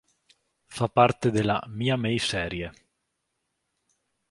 Fa 0.65 0.89
parte 0.89 1.29
della 1.29 1.63
"Mia 1.67 1.95
May-Serie". 1.95 2.71